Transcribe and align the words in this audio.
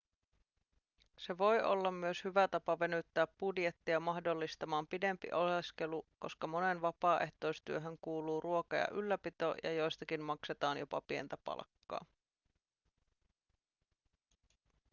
se 1.17 1.37
voi 1.37 1.61
olla 1.63 1.91
myös 1.91 2.23
hyvä 2.23 2.47
tapa 2.47 2.79
venyttää 2.79 3.27
budjettia 3.27 3.99
mahdollistamaan 3.99 4.87
pidempi 4.87 5.31
oleskelu 5.31 6.05
koska 6.19 6.47
moneen 6.47 6.81
vapaaehtoistyöhön 6.81 7.97
kuuluu 8.01 8.41
ruoka 8.41 8.75
ja 8.75 8.87
ylläpito 8.91 9.55
ja 9.63 9.73
joistakin 9.73 10.21
maksetaan 10.21 10.77
jopa 10.77 11.01
pientä 11.01 11.37
palkkaa 11.37 12.05